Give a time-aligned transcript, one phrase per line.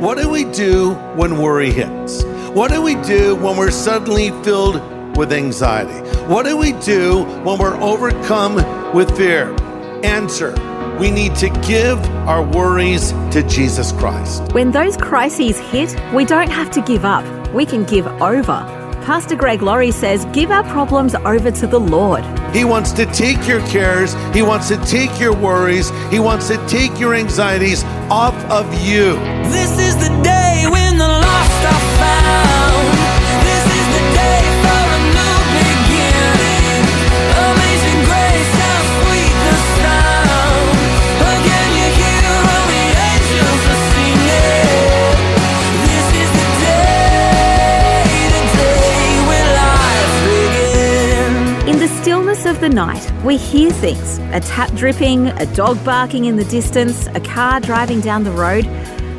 [0.00, 2.22] What do we do when worry hits?
[2.54, 4.76] What do we do when we're suddenly filled
[5.16, 5.98] with anxiety?
[6.26, 8.54] What do we do when we're overcome
[8.94, 9.54] with fear?
[10.04, 10.54] Answer
[11.00, 14.52] we need to give our worries to Jesus Christ.
[14.52, 18.64] When those crises hit, we don't have to give up, we can give over.
[19.04, 22.24] Pastor Greg Laurie says, Give our problems over to the Lord.
[22.54, 26.56] He wants to take your cares, He wants to take your worries, He wants to
[26.66, 29.14] take your anxieties off of you.
[29.50, 30.37] This is the day
[52.46, 57.06] of the night, we hear things a tap dripping, a dog barking in the distance,
[57.08, 58.66] a car driving down the road.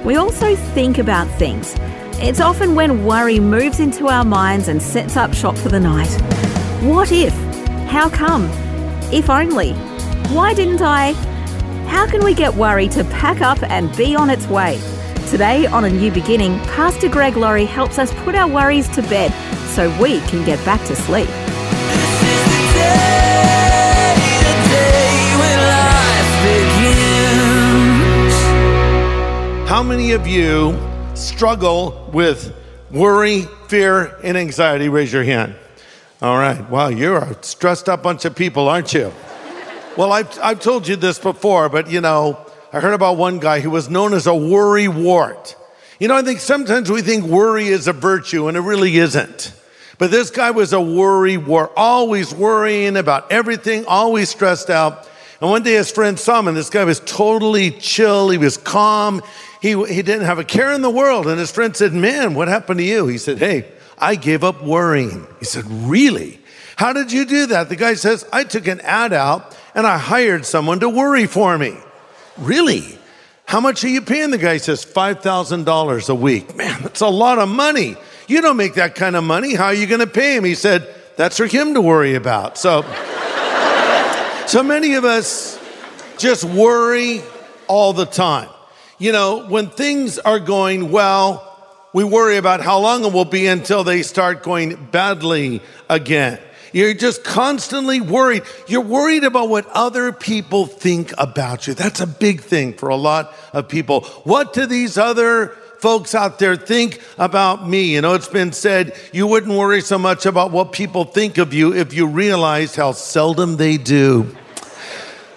[0.05, 1.75] We also think about things.
[2.21, 6.09] It's often when worry moves into our minds and sets up shop for the night.
[6.83, 7.33] What if?
[7.89, 8.45] How come?
[9.11, 9.73] If only.
[10.33, 11.13] Why didn't I?
[11.87, 14.79] How can we get worry to pack up and be on its way?
[15.29, 19.31] Today on A New Beginning, Pastor Greg Laurie helps us put our worries to bed
[19.69, 21.29] so we can get back to sleep.
[29.69, 30.75] How many of you
[31.13, 32.55] struggle with
[32.89, 34.89] worry, fear, and anxiety?
[34.89, 35.53] Raise your hand.
[36.23, 36.67] All right.
[36.71, 39.13] Wow, you're a stressed up bunch of people, aren't you?
[39.95, 42.43] Well, I've, I've told you this before, but you know,
[42.73, 45.55] I heard about one guy who was known as a worry wart.
[45.99, 49.53] You know, I think sometimes we think worry is a virtue, and it really isn't.
[49.99, 55.08] But this guy was a worry wart, always worrying about everything, always stressed out.
[55.41, 58.29] And one day his friend saw him, and this guy was totally chill.
[58.29, 59.21] He was calm.
[59.61, 61.27] He, he didn't have a care in the world.
[61.27, 63.08] And his friend said, Man, what happened to you?
[63.08, 65.27] He said, Hey, I gave up worrying.
[65.39, 66.39] He said, Really?
[66.77, 67.67] How did you do that?
[67.67, 71.58] The guy says, I took an ad out and I hired someone to worry for
[71.58, 71.75] me.
[72.37, 72.97] Really?
[73.45, 74.31] How much are you paying?
[74.31, 76.55] The guy says, $5,000 a week.
[76.55, 77.97] Man, that's a lot of money.
[78.30, 79.55] You don't make that kind of money.
[79.55, 80.45] How are you going to pay him?
[80.45, 80.87] He said,
[81.17, 82.58] That's for him to worry about.
[82.58, 82.83] So,
[84.47, 85.59] so many of us
[86.17, 87.21] just worry
[87.67, 88.49] all the time.
[89.02, 91.45] You know, when things are going well,
[91.93, 96.37] we worry about how long it will be until they start going badly again.
[96.73, 98.43] You're just constantly worried.
[98.67, 101.76] You're worried about what other people think about you.
[101.76, 104.02] That's a big thing for a lot of people.
[104.26, 107.95] What do these other folks out there think about me?
[107.95, 111.54] You know, it's been said you wouldn't worry so much about what people think of
[111.54, 114.36] you if you realized how seldom they do.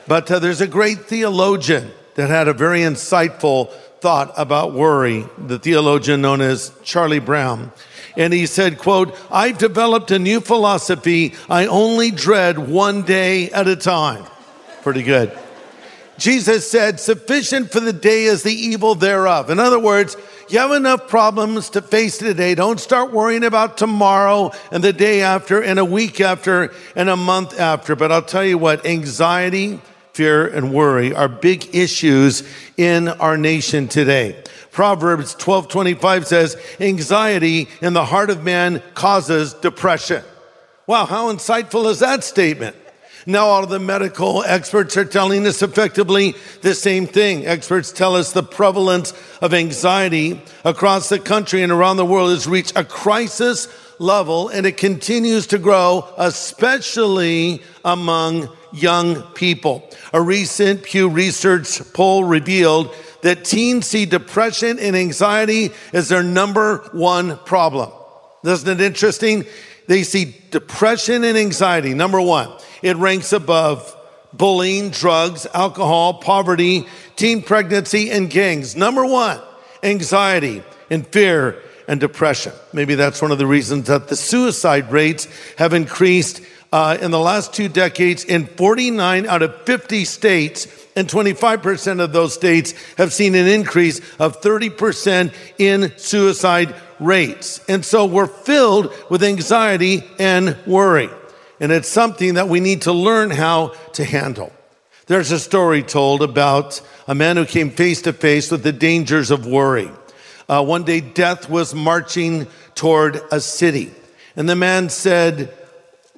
[0.09, 5.59] But uh, there's a great theologian that had a very insightful thought about worry, the
[5.59, 7.71] theologian known as Charlie Brown.
[8.17, 11.35] And he said, quote, I've developed a new philosophy.
[11.49, 14.25] I only dread one day at a time.
[14.83, 15.37] Pretty good.
[16.19, 19.51] Jesus said, sufficient for the day is the evil thereof.
[19.51, 20.17] In other words,
[20.49, 22.55] you have enough problems to face today.
[22.55, 27.17] Don't start worrying about tomorrow and the day after and a week after and a
[27.17, 27.97] month after.
[27.97, 29.81] But I'll tell you what, anxiety,
[30.13, 32.43] fear, and worry are big issues
[32.77, 34.37] in our nation today.
[34.71, 40.23] Proverbs 12:25 says, "Anxiety in the heart of man causes depression."
[40.87, 42.77] Wow, how insightful is that statement?
[43.25, 47.47] Now all of the medical experts are telling us effectively the same thing.
[47.47, 52.49] Experts tell us the prevalence of anxiety across the country and around the world has
[52.49, 53.69] reached a crisis
[54.01, 59.89] level and it continues to grow, especially among young people.
[60.13, 66.79] A recent Pew Research poll revealed that teens see depression and anxiety as their number
[66.93, 67.91] one problem.
[68.45, 69.45] Isn't it interesting?
[69.87, 72.51] They see depression and anxiety, number one.
[72.83, 73.97] It ranks above
[74.33, 76.87] bullying, drugs, alcohol, poverty,
[77.17, 78.75] teen pregnancy, and gangs.
[78.75, 79.41] Number one,
[79.83, 82.53] anxiety and fear and depression.
[82.73, 85.29] Maybe that's one of the reasons that the suicide rates
[85.59, 86.41] have increased
[86.73, 92.13] uh, in the last two decades in 49 out of 50 states And 25% of
[92.13, 97.65] those states have seen an increase of 30% in suicide rates.
[97.67, 101.09] And so we're filled with anxiety and worry.
[101.61, 104.53] And it's something that we need to learn how to handle.
[105.07, 109.31] There's a story told about a man who came face to face with the dangers
[109.31, 109.91] of worry.
[110.49, 113.93] Uh, one day, death was marching toward a city.
[114.37, 115.57] And the man said,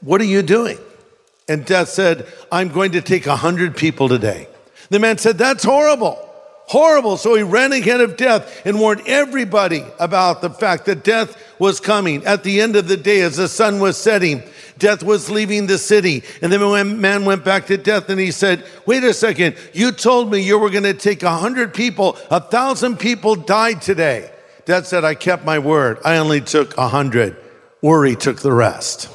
[0.05, 0.79] What are you doing?
[1.49, 4.49] And death said, I'm going to take a hundred people today.
[4.91, 6.21] The man said, That's horrible.
[6.67, 7.17] Horrible.
[7.17, 11.81] So he ran ahead of death and warned everybody about the fact that death was
[11.81, 12.25] coming.
[12.25, 14.43] At the end of the day, as the sun was setting,
[14.79, 16.23] death was leaving the city.
[16.43, 19.91] And then when man went back to death and he said, Wait a second, you
[19.91, 24.31] told me you were going to take a hundred people, a thousand people died today.
[24.67, 25.99] Death said, I kept my word.
[26.05, 27.37] I only took a hundred.
[27.81, 29.11] Worry took the rest.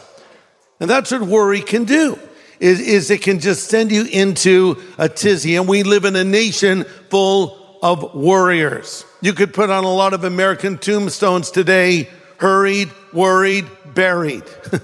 [0.80, 2.18] And that's what worry can do.
[2.60, 5.56] Is, is it can just send you into a tizzy.
[5.56, 9.06] And we live in a nation full of warriors.
[9.22, 14.44] You could put on a lot of American tombstones today hurried, worried, buried.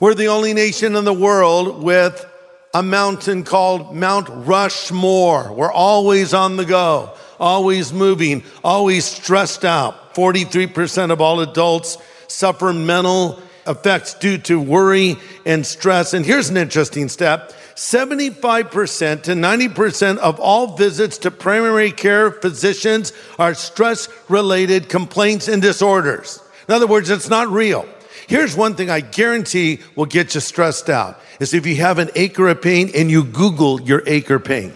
[0.00, 2.24] We're the only nation in the world with
[2.72, 5.52] a mountain called Mount Rushmore.
[5.52, 10.14] We're always on the go, always moving, always stressed out.
[10.14, 16.14] 43% of all adults suffer mental effects due to worry and stress.
[16.14, 23.12] And here's an interesting stat 75% to 90% of all visits to primary care physicians
[23.38, 26.40] are stress related complaints and disorders.
[26.68, 27.86] In other words, it's not real.
[28.26, 32.10] Here's one thing I guarantee will get you stressed out is if you have an
[32.14, 34.72] acre of pain and you Google your acre pain.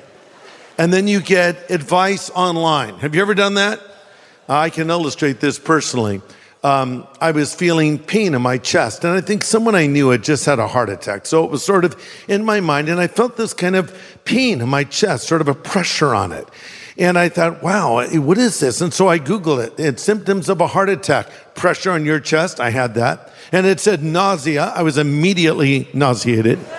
[0.76, 2.96] And then you get advice online.
[2.96, 3.80] Have you ever done that?
[4.48, 6.22] I can illustrate this personally.
[6.64, 10.24] Um, I was feeling pain in my chest, and I think someone I knew had
[10.24, 11.24] just had a heart attack.
[11.24, 11.94] So it was sort of
[12.26, 15.46] in my mind, and I felt this kind of pain in my chest, sort of
[15.46, 16.48] a pressure on it.
[16.98, 18.80] And I thought, wow, what is this?
[18.80, 19.74] And so I Googled it.
[19.78, 21.28] It's symptoms of a heart attack.
[21.54, 22.58] Pressure on your chest.
[22.58, 23.32] I had that.
[23.52, 24.64] And it said nausea.
[24.74, 26.58] I was immediately nauseated.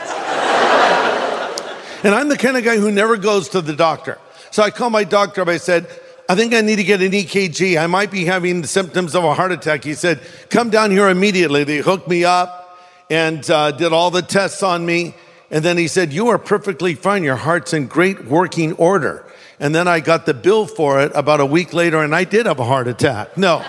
[2.04, 4.18] and I'm the kind of guy who never goes to the doctor.
[4.52, 5.48] So I called my doctor up.
[5.48, 5.88] I said,
[6.30, 7.82] I think I need to get an EKG.
[7.82, 9.84] I might be having the symptoms of a heart attack.
[9.84, 10.22] He said,
[10.52, 11.64] Come down here immediately.
[11.64, 12.78] They hooked me up
[13.10, 15.16] and uh, did all the tests on me.
[15.50, 17.24] And then he said, You are perfectly fine.
[17.24, 19.26] Your heart's in great working order.
[19.60, 22.46] And then I got the bill for it about a week later, and I did
[22.46, 23.36] have a heart attack.
[23.36, 23.64] No.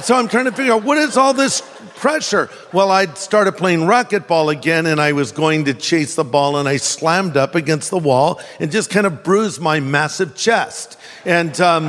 [0.00, 1.60] so I'm trying to figure out what is all this
[1.96, 2.48] pressure?
[2.72, 6.66] Well, I started playing racquetball again, and I was going to chase the ball, and
[6.66, 10.98] I slammed up against the wall and just kind of bruised my massive chest.
[11.24, 11.84] And um,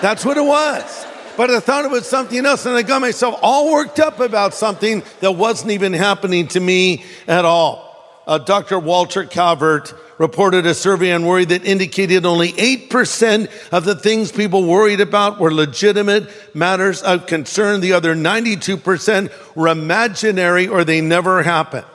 [0.00, 1.06] that's what it was.
[1.36, 4.54] But I thought it was something else, and I got myself all worked up about
[4.54, 7.88] something that wasn't even happening to me at all.
[8.26, 8.78] Uh, Dr.
[8.78, 14.64] Walter Cavert reported a survey on worry that indicated only 8% of the things people
[14.64, 17.80] worried about were legitimate matters of concern.
[17.80, 21.86] The other 92% were imaginary or they never happened.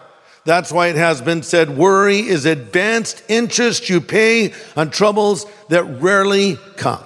[0.45, 5.83] That's why it has been said worry is advanced interest you pay on troubles that
[6.01, 7.03] rarely come.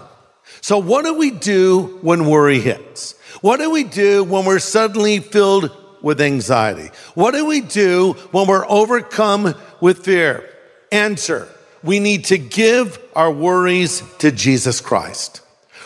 [0.61, 3.13] So, what do we do when worry hits?
[3.41, 6.89] What do we do when we're suddenly filled with anxiety?
[7.13, 10.49] What do we do when we're overcome with fear?
[10.91, 11.47] Answer
[11.83, 15.41] we need to give our worries to Jesus Christ.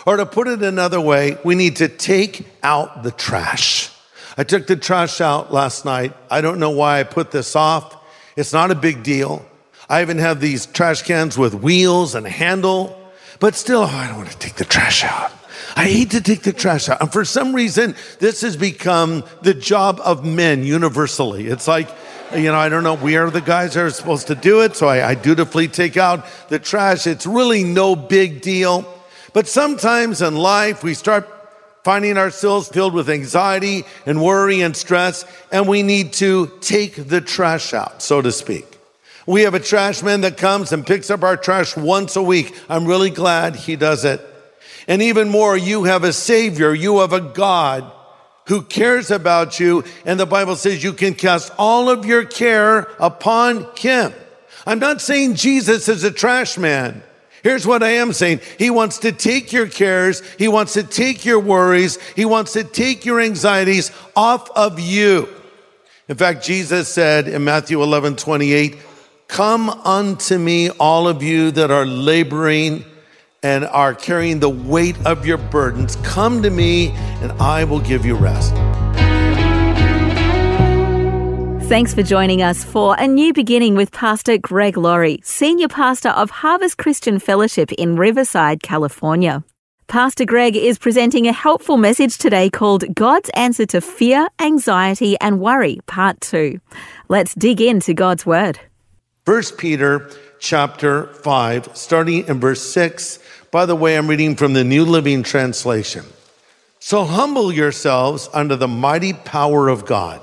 [0.05, 3.91] Or to put it another way, we need to take out the trash.
[4.41, 6.17] I took the trash out last night.
[6.27, 7.95] I don't know why I put this off.
[8.35, 9.45] It's not a big deal.
[9.87, 12.99] I even have these trash cans with wheels and handle,
[13.39, 15.31] but still, oh, I don't want to take the trash out.
[15.75, 17.01] I hate to take the trash out.
[17.01, 21.45] And for some reason, this has become the job of men universally.
[21.45, 21.87] It's like,
[22.33, 24.75] you know, I don't know, we are the guys that are supposed to do it,
[24.75, 27.05] so I, I dutifully take out the trash.
[27.05, 28.91] It's really no big deal.
[29.33, 31.40] But sometimes in life, we start
[31.83, 37.21] finding ourselves filled with anxiety and worry and stress, and we need to take the
[37.21, 38.67] trash out, so to speak.
[39.25, 42.55] We have a trash man that comes and picks up our trash once a week.
[42.69, 44.21] I'm really glad he does it.
[44.87, 47.91] And even more, you have a savior, you have a God
[48.47, 49.83] who cares about you.
[50.05, 54.13] And the Bible says you can cast all of your care upon him.
[54.65, 57.03] I'm not saying Jesus is a trash man.
[57.43, 58.41] Here's what I am saying.
[58.57, 60.21] He wants to take your cares.
[60.37, 61.97] He wants to take your worries.
[62.15, 65.27] He wants to take your anxieties off of you.
[66.07, 68.77] In fact, Jesus said in Matthew 11, 28,
[69.27, 72.83] come unto me, all of you that are laboring
[73.43, 75.95] and are carrying the weight of your burdens.
[76.03, 76.89] Come to me
[77.21, 78.53] and I will give you rest.
[81.71, 86.29] Thanks for joining us for a new beginning with Pastor Greg Laurie, Senior Pastor of
[86.29, 89.41] Harvest Christian Fellowship in Riverside, California.
[89.87, 95.39] Pastor Greg is presenting a helpful message today called God's Answer to Fear, Anxiety, and
[95.39, 96.59] Worry, Part 2.
[97.07, 98.59] Let's dig into God's Word.
[99.23, 103.17] 1 Peter chapter 5, starting in verse 6.
[103.49, 106.03] By the way, I'm reading from the New Living Translation.
[106.79, 110.21] So humble yourselves under the mighty power of God.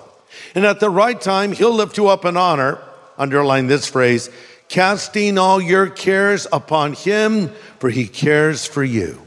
[0.58, 2.80] And at the right time, he'll lift you up in honor.
[3.16, 4.28] Underline this phrase
[4.68, 9.22] casting all your cares upon him, for he cares for you.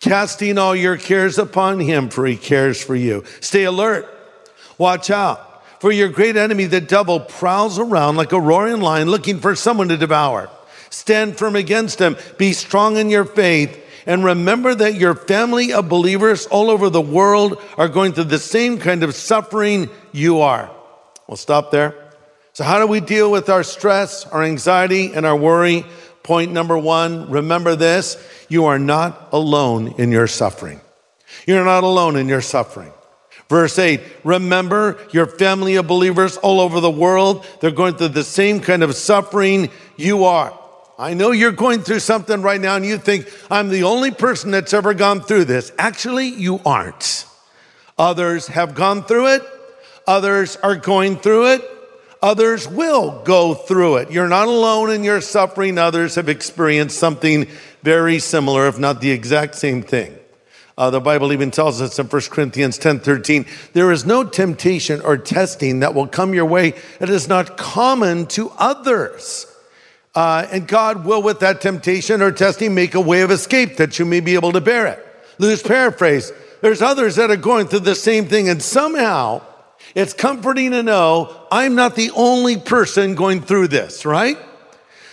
[0.00, 3.24] Casting all your cares upon him, for he cares for you.
[3.40, 4.08] Stay alert.
[4.78, 5.62] Watch out.
[5.82, 9.88] For your great enemy, the devil, prowls around like a roaring lion looking for someone
[9.88, 10.48] to devour.
[10.88, 12.16] Stand firm against him.
[12.38, 13.78] Be strong in your faith.
[14.06, 18.38] And remember that your family of believers all over the world are going through the
[18.38, 20.70] same kind of suffering you are.
[21.26, 21.94] We'll stop there.
[22.52, 25.84] So, how do we deal with our stress, our anxiety, and our worry?
[26.22, 28.16] Point number one remember this
[28.48, 30.80] you are not alone in your suffering.
[31.46, 32.92] You're not alone in your suffering.
[33.48, 37.44] Verse 8, remember your family of believers all over the world.
[37.60, 40.56] They're going through the same kind of suffering you are.
[40.98, 44.50] I know you're going through something right now and you think, I'm the only person
[44.52, 45.72] that's ever gone through this.
[45.78, 47.26] Actually, you aren't.
[47.98, 49.42] Others have gone through it.
[50.06, 51.70] Others are going through it.
[52.22, 54.10] Others will go through it.
[54.10, 55.78] You're not alone in your suffering.
[55.78, 57.46] Others have experienced something
[57.82, 60.16] very similar, if not the exact same thing.
[60.76, 65.00] Uh, the Bible even tells us in 1 Corinthians 10 13, there is no temptation
[65.02, 69.46] or testing that will come your way that is not common to others.
[70.14, 73.98] Uh, and God will, with that temptation or testing, make a way of escape that
[73.98, 75.06] you may be able to bear it.
[75.38, 76.32] Loose paraphrase.
[76.60, 79.42] There's others that are going through the same thing, and somehow
[79.94, 84.38] it's comforting to know I'm not the only person going through this, right?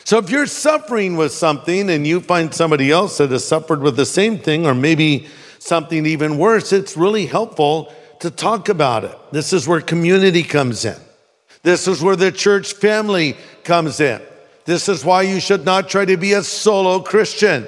[0.04, 3.98] So if you're suffering with something and you find somebody else that has suffered with
[3.98, 5.28] the same thing, or maybe
[5.60, 9.18] something even worse, it's really helpful to talk about it.
[9.32, 10.96] This is where community comes in.
[11.64, 14.22] This is where the church family comes in.
[14.66, 17.68] This is why you should not try to be a solo Christian.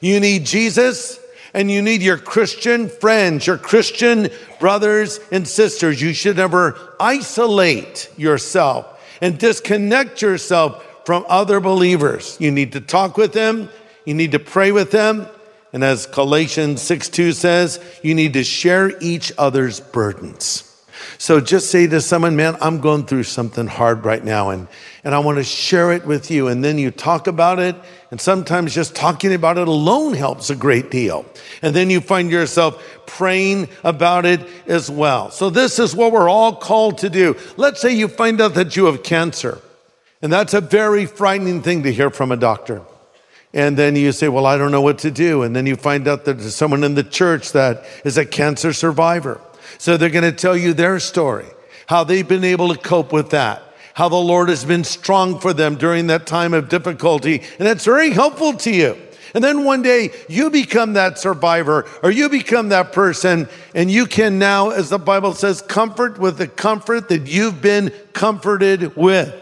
[0.00, 1.18] You need Jesus
[1.54, 6.00] and you need your Christian friends, your Christian brothers and sisters.
[6.00, 12.36] You should never isolate yourself and disconnect yourself from other believers.
[12.40, 13.68] You need to talk with them,
[14.04, 15.26] you need to pray with them.
[15.74, 20.68] And as Galatians 6 2 says, you need to share each other's burdens.
[21.18, 24.68] So just say to someone, man, I'm going through something hard right now and,
[25.04, 26.48] and I want to share it with you.
[26.48, 27.76] And then you talk about it.
[28.12, 31.24] And sometimes just talking about it alone helps a great deal.
[31.62, 35.30] And then you find yourself praying about it as well.
[35.30, 37.38] So this is what we're all called to do.
[37.56, 39.62] Let's say you find out that you have cancer.
[40.20, 42.82] And that's a very frightening thing to hear from a doctor.
[43.54, 45.42] And then you say, well, I don't know what to do.
[45.42, 48.74] And then you find out that there's someone in the church that is a cancer
[48.74, 49.40] survivor.
[49.78, 51.46] So they're going to tell you their story,
[51.86, 53.62] how they've been able to cope with that,
[53.94, 57.42] how the Lord has been strong for them during that time of difficulty.
[57.58, 58.96] And that's very helpful to you.
[59.34, 64.06] And then one day you become that survivor or you become that person and you
[64.06, 69.38] can now, as the Bible says, comfort with the comfort that you've been comforted with.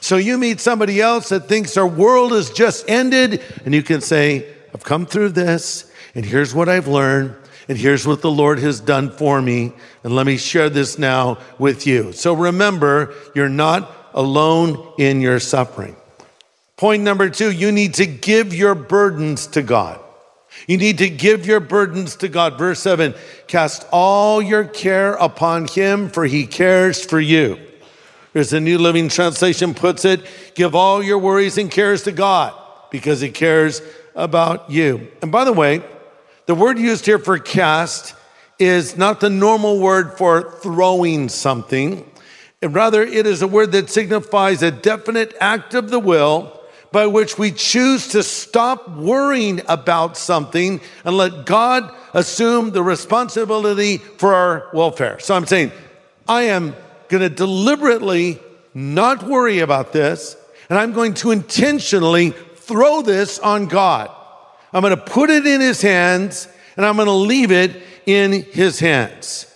[0.00, 4.00] So you meet somebody else that thinks their world has just ended and you can
[4.00, 7.36] say, I've come through this and here's what I've learned
[7.72, 9.72] and here's what the Lord has done for me.
[10.04, 12.12] And let me share this now with you.
[12.12, 15.96] So remember, you're not alone in your suffering.
[16.76, 19.98] Point number two, you need to give your burdens to God.
[20.66, 22.58] You need to give your burdens to God.
[22.58, 23.14] Verse seven,
[23.46, 27.58] cast all your care upon him for he cares for you.
[28.34, 30.20] As the New Living Translation puts it,
[30.54, 32.52] give all your worries and cares to God
[32.90, 33.80] because he cares
[34.14, 35.10] about you.
[35.22, 35.82] And by the way,
[36.52, 38.14] the word used here for cast
[38.58, 42.04] is not the normal word for throwing something.
[42.62, 47.38] Rather, it is a word that signifies a definite act of the will by which
[47.38, 54.68] we choose to stop worrying about something and let God assume the responsibility for our
[54.74, 55.18] welfare.
[55.20, 55.72] So I'm saying,
[56.28, 56.76] I am
[57.08, 58.38] going to deliberately
[58.74, 60.36] not worry about this,
[60.68, 64.14] and I'm going to intentionally throw this on God.
[64.72, 68.42] I'm going to put it in his hands and I'm going to leave it in
[68.42, 69.46] his hands.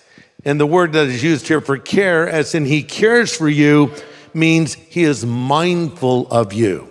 [0.44, 3.92] And the word that is used here for care, as in he cares for you,
[4.32, 6.88] means he is mindful of you.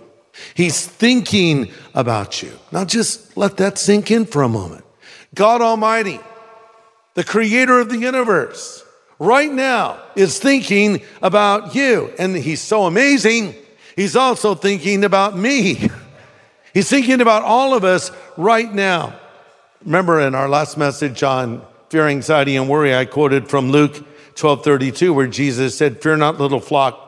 [0.54, 2.52] He's thinking about you.
[2.72, 4.84] Now just let that sink in for a moment.
[5.34, 6.20] God Almighty,
[7.14, 8.84] the creator of the universe,
[9.20, 12.12] right now is thinking about you.
[12.20, 13.56] And he's so amazing,
[13.96, 15.90] he's also thinking about me.
[16.76, 19.18] He's thinking about all of us right now.
[19.86, 23.94] Remember in our last message on fear, anxiety, and worry, I quoted from Luke
[24.36, 27.02] 12:32, where Jesus said, Fear not, little flock.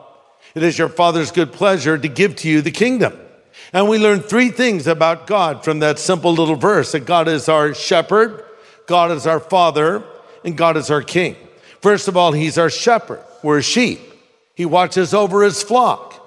[0.54, 3.12] It is your Father's good pleasure to give to you the kingdom.
[3.74, 7.46] And we learned three things about God from that simple little verse that God is
[7.46, 8.42] our shepherd,
[8.86, 10.02] God is our father,
[10.46, 11.36] and God is our king.
[11.82, 13.22] First of all, he's our shepherd.
[13.42, 14.00] We're sheep.
[14.54, 16.17] He watches over his flock.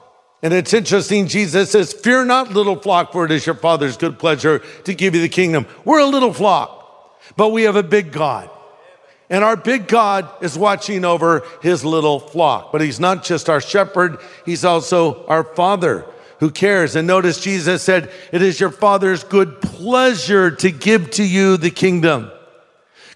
[0.43, 4.17] And it's interesting, Jesus says, Fear not, little flock, for it is your Father's good
[4.17, 5.67] pleasure to give you the kingdom.
[5.86, 8.50] We're a little flock, but we have a big God.
[9.29, 12.71] And our big God is watching over his little flock.
[12.71, 16.05] But he's not just our shepherd, he's also our Father
[16.39, 16.95] who cares.
[16.95, 21.69] And notice Jesus said, It is your Father's good pleasure to give to you the
[21.69, 22.31] kingdom.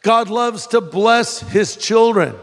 [0.03, 2.35] God loves to bless his children.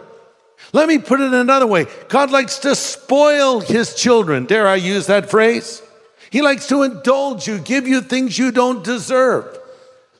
[0.73, 4.47] Let me put it another way God likes to spoil his children.
[4.47, 5.83] Dare I use that phrase?
[6.31, 9.59] He likes to indulge you, give you things you don't deserve.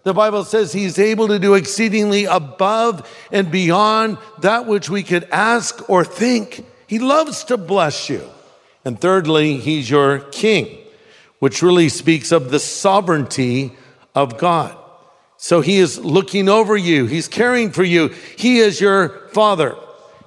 [0.03, 5.25] The Bible says he's able to do exceedingly above and beyond that which we could
[5.31, 6.67] ask or think.
[6.87, 8.29] He loves to bless you.
[8.85, 10.77] And thirdly, he's your king,
[11.39, 13.73] which really speaks of the sovereignty
[14.15, 14.77] of God.
[15.37, 19.77] So he is looking over you, he's caring for you, he is your father.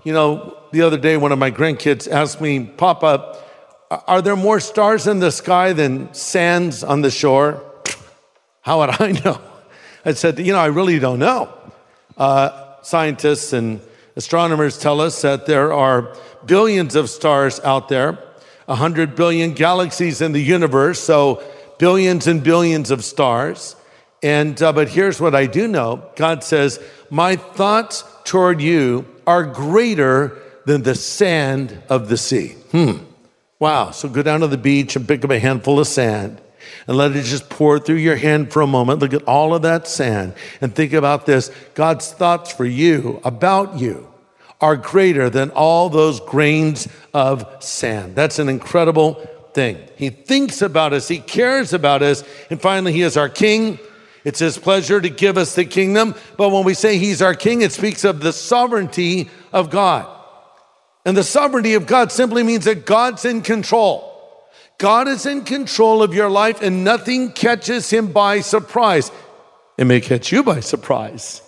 [0.06, 3.42] You know, the other day, one of my grandkids asked me, Papa,
[3.90, 7.64] are there more stars in the sky than sands on the shore?
[8.62, 9.42] How would I know?
[10.06, 11.52] I said, You know, I really don't know.
[12.16, 13.82] Uh, scientists and
[14.16, 18.20] astronomers tell us that there are billions of stars out there,
[18.66, 21.42] 100 billion galaxies in the universe, so
[21.80, 23.76] billions and billions of stars.
[24.22, 29.44] And, uh, but here's what I do know God says, My thoughts toward you are
[29.44, 32.50] greater than the sand of the sea.
[32.72, 32.98] Hmm.
[33.60, 33.92] Wow.
[33.92, 36.42] So go down to the beach and pick up a handful of sand
[36.88, 39.00] and let it just pour through your hand for a moment.
[39.00, 41.52] Look at all of that sand and think about this.
[41.74, 44.12] God's thoughts for you, about you,
[44.62, 48.16] are greater than all those grains of sand.
[48.16, 49.14] That's an incredible
[49.54, 49.78] thing.
[49.96, 53.80] He thinks about us, He cares about us, and finally, He is our King.
[54.26, 56.16] It's His pleasure to give us the kingdom.
[56.36, 60.12] But when we say He's our King, it speaks of the sovereignty of God.
[61.06, 64.12] And the sovereignty of God simply means that God's in control.
[64.78, 69.12] God is in control of your life and nothing catches him by surprise.
[69.78, 71.42] It may catch you by surprise,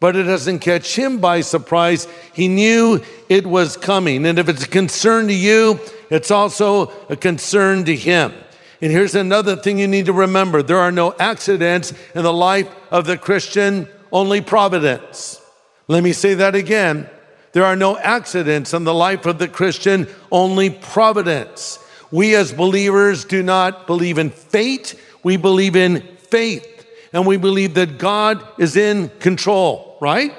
[0.00, 2.06] but it doesn't catch him by surprise.
[2.32, 4.24] He knew it was coming.
[4.24, 8.32] And if it's a concern to you, it's also a concern to him.
[8.80, 12.68] And here's another thing you need to remember there are no accidents in the life
[12.90, 15.40] of the Christian, only providence.
[15.88, 17.08] Let me say that again.
[17.52, 21.78] There are no accidents in the life of the Christian, only providence.
[22.10, 26.70] We as believers do not believe in fate, we believe in faith.
[27.12, 30.34] And we believe that God is in control, right?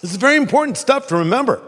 [0.00, 1.62] This is very important stuff to remember.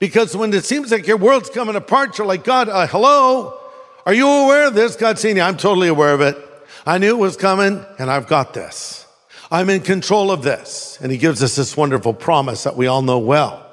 [0.00, 3.58] Because when it seems like your world's coming apart, you're like, God, uh, hello?
[4.06, 4.94] Are you aware of this?
[4.94, 6.38] God's saying, I'm totally aware of it.
[6.86, 9.04] I knew it was coming, and I've got this.
[9.50, 10.96] I'm in control of this.
[11.02, 13.64] And he gives us this wonderful promise that we all know well.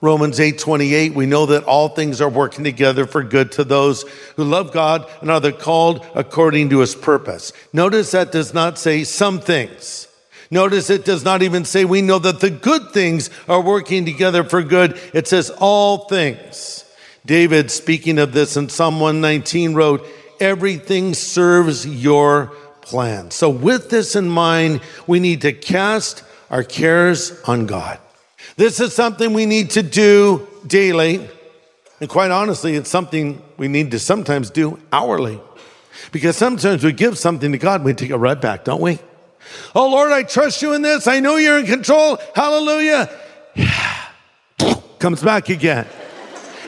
[0.00, 4.04] Romans 8 28, we know that all things are working together for good to those
[4.36, 7.52] who love God and are the called according to his purpose.
[7.72, 10.08] Notice that does not say some things.
[10.50, 14.44] Notice it does not even say we know that the good things are working together
[14.44, 15.00] for good.
[15.12, 16.84] It says all things.
[17.24, 20.06] David, speaking of this in Psalm 119, wrote,
[20.40, 22.46] Everything serves your
[22.80, 23.30] plan.
[23.30, 27.98] So, with this in mind, we need to cast our cares on God.
[28.56, 31.28] This is something we need to do daily.
[32.00, 35.40] And quite honestly, it's something we need to sometimes do hourly.
[36.10, 38.98] Because sometimes we give something to God, we take it right back, don't we?
[39.74, 41.06] Oh Lord, I trust you in this.
[41.06, 42.18] I know you're in control.
[42.34, 43.08] Hallelujah.
[44.98, 45.86] Comes back again.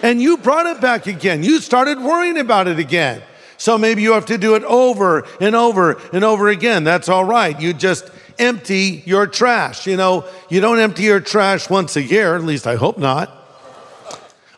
[0.05, 1.43] And you brought it back again.
[1.43, 3.23] You started worrying about it again.
[3.57, 6.85] So maybe you have to do it over and over and over again.
[6.85, 7.59] That's all right.
[7.59, 9.87] You just empty your trash.
[9.87, 13.31] You know, you don't empty your trash once a year, at least I hope not.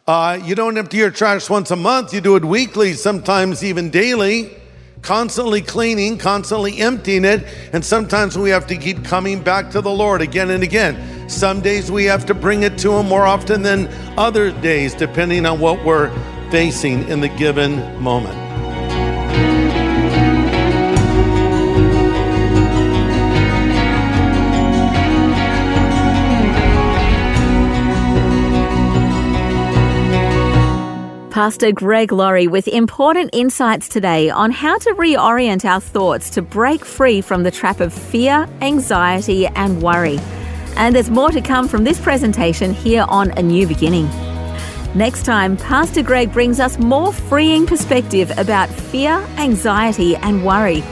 [0.05, 3.91] Uh, you don't empty your trash once a month, you do it weekly, sometimes even
[3.91, 4.57] daily,
[5.07, 7.47] constantly cleaning, constantly emptying it.
[7.73, 11.29] And sometimes we have to keep coming back to the Lord again and again.
[11.29, 13.87] Some days we have to bring it to Him more often than
[14.19, 16.11] other days, depending on what we're
[16.51, 18.46] facing in the given moment.
[31.37, 36.83] Pastor Greg Laurie with important insights today on how to reorient our thoughts to break
[36.83, 40.19] free from the trap of fear, anxiety, and worry.
[40.77, 44.07] And there's more to come from this presentation here on A New Beginning.
[44.95, 50.83] Next time, Pastor Greg brings us more freeing perspective about fear, anxiety, and worry.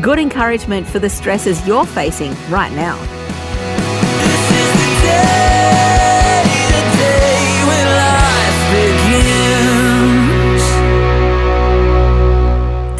[0.00, 2.98] Good encouragement for the stresses you're facing right now.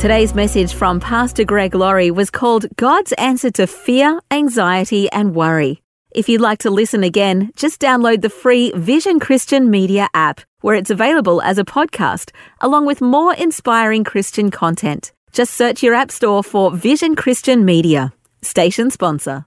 [0.03, 5.81] Today's message from Pastor Greg Laurie was called God's Answer to Fear, Anxiety, and Worry.
[6.11, 10.75] If you'd like to listen again, just download the free Vision Christian Media app, where
[10.75, 15.13] it's available as a podcast, along with more inspiring Christian content.
[15.31, 18.13] Just search your app store for Vision Christian Media.
[18.43, 19.47] Station sponsor.